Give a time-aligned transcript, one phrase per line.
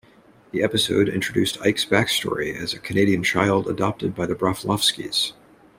[0.49, 5.33] The episode introduced Ike's backstory as a Canadian child adopted by the Broflovskis.